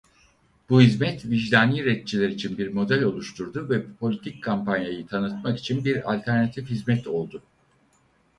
Bu 0.69 0.81
hizmet 0.81 1.25
vicdani 1.25 1.85
retçiler 1.85 2.29
için 2.29 2.57
bir 2.57 2.67
model 2.67 3.03
oluşturdu 3.03 3.69
ve 3.69 3.85
politik 3.99 4.43
kampanyayı 4.43 5.07
tanıtmak 5.07 5.59
için 5.59 5.85
bir 5.85 6.13
alternatif 6.13 6.69
hizmet 6.69 7.07
oldu. 7.07 7.43